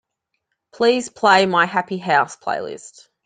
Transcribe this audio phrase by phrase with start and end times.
[0.73, 3.07] Please play my Happy House playlist.